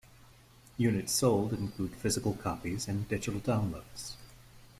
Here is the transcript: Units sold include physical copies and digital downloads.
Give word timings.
Units 0.77 1.11
sold 1.13 1.53
include 1.53 1.95
physical 1.95 2.33
copies 2.33 2.87
and 2.87 3.07
digital 3.07 3.39
downloads. 3.39 4.15